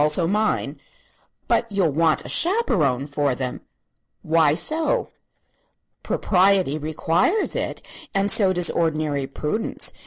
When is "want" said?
1.91-2.25